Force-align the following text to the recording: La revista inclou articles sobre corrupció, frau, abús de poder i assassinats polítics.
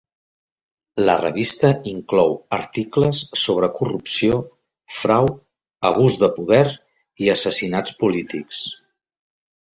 La 1.09 1.15
revista 1.17 1.69
inclou 1.91 2.33
articles 2.57 3.21
sobre 3.41 3.69
corrupció, 3.75 4.41
frau, 5.01 5.31
abús 5.91 6.19
de 6.25 6.31
poder 6.41 6.65
i 7.27 7.31
assassinats 7.37 7.97
polítics. 8.03 8.67